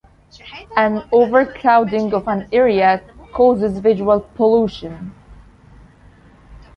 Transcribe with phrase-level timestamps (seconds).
[0.75, 3.03] An overcrowding of an area
[3.33, 5.13] causes visual pollution.